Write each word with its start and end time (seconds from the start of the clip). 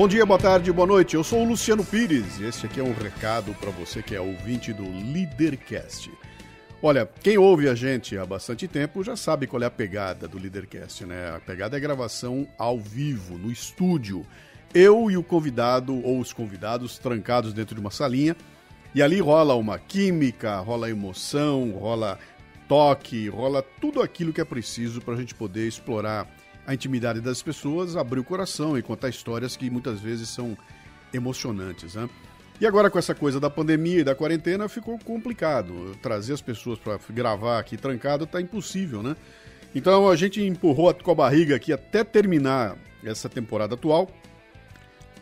Bom 0.00 0.08
dia, 0.08 0.24
boa 0.24 0.38
tarde, 0.38 0.72
boa 0.72 0.86
noite. 0.86 1.14
Eu 1.14 1.22
sou 1.22 1.42
o 1.42 1.44
Luciano 1.44 1.84
Pires 1.84 2.38
e 2.38 2.44
este 2.44 2.64
aqui 2.64 2.80
é 2.80 2.82
um 2.82 2.94
recado 2.94 3.52
para 3.60 3.70
você 3.70 4.02
que 4.02 4.14
é 4.14 4.20
ouvinte 4.20 4.72
do 4.72 4.82
Leadercast. 4.82 6.10
Olha, 6.82 7.06
quem 7.22 7.36
ouve 7.36 7.68
a 7.68 7.74
gente 7.74 8.16
há 8.16 8.24
bastante 8.24 8.66
tempo 8.66 9.04
já 9.04 9.14
sabe 9.14 9.46
qual 9.46 9.62
é 9.62 9.66
a 9.66 9.70
pegada 9.70 10.26
do 10.26 10.38
Leadercast, 10.38 11.04
né? 11.04 11.34
A 11.36 11.38
pegada 11.40 11.76
é 11.76 11.78
a 11.78 11.80
gravação 11.80 12.48
ao 12.56 12.80
vivo, 12.80 13.36
no 13.36 13.52
estúdio. 13.52 14.24
Eu 14.72 15.10
e 15.10 15.18
o 15.18 15.22
convidado 15.22 15.94
ou 16.02 16.18
os 16.18 16.32
convidados 16.32 16.96
trancados 16.96 17.52
dentro 17.52 17.74
de 17.74 17.80
uma 17.82 17.90
salinha 17.90 18.34
e 18.94 19.02
ali 19.02 19.20
rola 19.20 19.54
uma 19.54 19.78
química, 19.78 20.58
rola 20.60 20.88
emoção, 20.88 21.72
rola 21.72 22.18
toque, 22.70 23.28
rola 23.28 23.64
tudo 23.80 24.00
aquilo 24.00 24.32
que 24.32 24.40
é 24.40 24.44
preciso 24.44 25.00
para 25.00 25.14
a 25.14 25.16
gente 25.16 25.34
poder 25.34 25.66
explorar 25.66 26.32
a 26.64 26.72
intimidade 26.72 27.20
das 27.20 27.42
pessoas, 27.42 27.96
abrir 27.96 28.20
o 28.20 28.24
coração 28.24 28.78
e 28.78 28.82
contar 28.82 29.08
histórias 29.08 29.56
que 29.56 29.68
muitas 29.68 29.98
vezes 29.98 30.28
são 30.28 30.56
emocionantes. 31.12 31.96
Né? 31.96 32.08
E 32.60 32.66
agora 32.66 32.88
com 32.88 32.96
essa 32.96 33.12
coisa 33.12 33.40
da 33.40 33.50
pandemia 33.50 33.98
e 33.98 34.04
da 34.04 34.14
quarentena 34.14 34.68
ficou 34.68 34.96
complicado. 35.00 35.96
Trazer 36.00 36.32
as 36.32 36.40
pessoas 36.40 36.78
para 36.78 36.96
gravar 37.10 37.58
aqui 37.58 37.76
trancado 37.76 38.22
está 38.22 38.40
impossível, 38.40 39.02
né? 39.02 39.16
Então 39.74 40.08
a 40.08 40.14
gente 40.14 40.40
empurrou 40.40 40.94
com 40.94 41.10
a 41.10 41.14
barriga 41.14 41.56
aqui 41.56 41.72
até 41.72 42.04
terminar 42.04 42.76
essa 43.02 43.28
temporada 43.28 43.74
atual. 43.74 44.08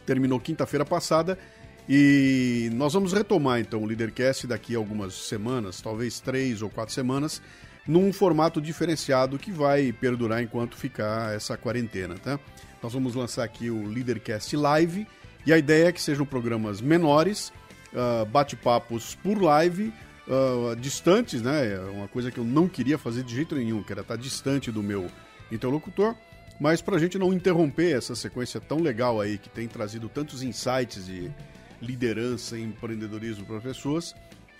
Terminou 0.05 0.39
quinta-feira 0.39 0.84
passada 0.84 1.39
e 1.88 2.70
nós 2.74 2.92
vamos 2.92 3.12
retomar 3.12 3.60
então 3.60 3.83
o 3.83 3.87
Leadercast 3.87 4.47
daqui 4.47 4.74
a 4.74 4.78
algumas 4.78 5.15
semanas, 5.15 5.80
talvez 5.80 6.20
três 6.20 6.61
ou 6.61 6.69
quatro 6.69 6.92
semanas, 6.92 7.41
num 7.86 8.12
formato 8.12 8.61
diferenciado 8.61 9.39
que 9.39 9.50
vai 9.50 9.91
perdurar 9.92 10.42
enquanto 10.42 10.77
ficar 10.77 11.34
essa 11.34 11.56
quarentena, 11.56 12.17
tá? 12.17 12.39
Nós 12.83 12.92
vamos 12.92 13.14
lançar 13.14 13.42
aqui 13.42 13.70
o 13.70 13.86
Leadercast 13.86 14.55
Live 14.55 15.06
e 15.47 15.53
a 15.53 15.56
ideia 15.56 15.89
é 15.89 15.92
que 15.92 16.03
sejam 16.03 16.27
programas 16.27 16.83
menores, 16.83 17.50
uh, 17.95 18.27
bate-papos 18.27 19.14
por 19.14 19.41
live, 19.41 19.91
uh, 20.27 20.77
distantes, 20.77 21.41
né? 21.41 21.73
É 21.73 21.80
uma 21.80 22.06
coisa 22.06 22.30
que 22.30 22.39
eu 22.39 22.45
não 22.45 22.69
queria 22.69 22.98
fazer 22.98 23.23
de 23.23 23.34
jeito 23.34 23.55
nenhum, 23.55 23.83
que 23.83 23.91
era 23.91 24.02
estar 24.02 24.17
distante 24.17 24.70
do 24.70 24.83
meu 24.83 25.06
interlocutor, 25.50 26.14
mas 26.61 26.83
para 26.83 26.97
a 26.97 26.98
gente 26.98 27.19
não 27.19 27.33
interromper 27.33 27.97
essa 27.97 28.14
sequência 28.14 28.61
tão 28.61 28.80
legal 28.80 29.19
aí 29.19 29.39
que 29.39 29.48
tem 29.48 29.67
trazido 29.67 30.06
tantos 30.11 30.42
insights 30.42 31.06
de 31.06 31.33
liderança 31.81 32.59
e 32.59 32.62
empreendedorismo 32.62 33.45
para 33.45 33.61
pessoas, 33.61 34.15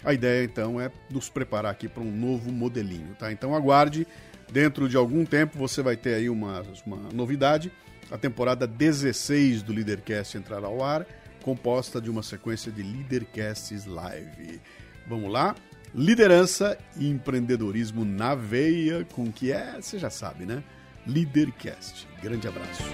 a 0.05 0.15
ideia 0.15 0.45
então 0.45 0.81
é 0.81 0.91
nos 1.11 1.29
preparar 1.29 1.73
aqui 1.73 1.89
para 1.89 2.03
um 2.03 2.13
novo 2.13 2.53
modelinho, 2.53 3.15
tá? 3.19 3.33
Então 3.33 3.55
aguarde, 3.55 4.07
dentro 4.51 4.89
de 4.89 4.97
algum 4.97 5.25
tempo 5.25 5.59
você 5.59 5.83
vai 5.83 5.97
ter 5.97 6.15
aí 6.15 6.31
uma, 6.31 6.63
uma 6.87 7.13
novidade. 7.13 7.73
A 8.11 8.17
temporada 8.17 8.67
16 8.67 9.63
do 9.63 9.73
Leadercast 9.73 10.39
entrará 10.39 10.67
ao 10.67 10.83
ar, 10.83 11.07
composta 11.43 12.01
de 12.01 12.09
uma 12.09 12.23
sequência 12.23 12.71
de 12.71 12.83
Leadercasts 12.83 13.87
Live. 13.87 14.61
Vamos 15.07 15.31
lá? 15.33 15.55
Liderança 15.95 16.79
e 16.97 17.09
empreendedorismo 17.09 18.05
na 18.05 18.35
veia, 18.35 19.07
com 19.13 19.33
que 19.33 19.51
é, 19.51 19.81
você 19.81 19.99
já 19.99 20.11
sabe, 20.11 20.45
né? 20.45 20.63
Leadercast. 21.07 22.07
Grande 22.23 22.47
abraço. 22.47 22.85